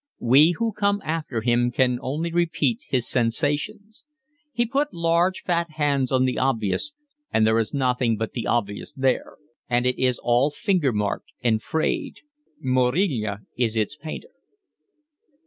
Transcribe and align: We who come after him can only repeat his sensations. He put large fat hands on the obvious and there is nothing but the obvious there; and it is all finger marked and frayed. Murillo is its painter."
We 0.23 0.53
who 0.57 0.71
come 0.73 0.99
after 1.05 1.41
him 1.41 1.69
can 1.69 1.99
only 2.01 2.31
repeat 2.31 2.85
his 2.87 3.07
sensations. 3.07 4.03
He 4.51 4.65
put 4.65 4.91
large 4.91 5.43
fat 5.43 5.69
hands 5.75 6.11
on 6.11 6.25
the 6.25 6.39
obvious 6.39 6.93
and 7.31 7.45
there 7.45 7.59
is 7.59 7.71
nothing 7.71 8.17
but 8.17 8.31
the 8.31 8.47
obvious 8.47 8.95
there; 8.95 9.37
and 9.69 9.85
it 9.85 9.99
is 10.01 10.17
all 10.17 10.49
finger 10.49 10.91
marked 10.91 11.33
and 11.43 11.61
frayed. 11.61 12.21
Murillo 12.59 13.41
is 13.55 13.77
its 13.77 13.95
painter." 13.95 14.29